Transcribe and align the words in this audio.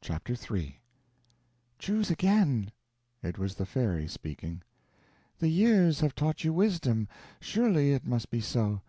Chapter 0.00 0.34
III 0.54 0.78
"Choose 1.80 2.08
again." 2.08 2.70
It 3.20 3.36
was 3.36 3.56
the 3.56 3.66
fairy 3.66 4.06
speaking. 4.06 4.62
"The 5.40 5.48
years 5.48 5.98
have 5.98 6.14
taught 6.14 6.44
you 6.44 6.52
wisdom 6.52 7.08
surely 7.40 7.94
it 7.94 8.06
must 8.06 8.30
be 8.30 8.40
so. 8.40 8.82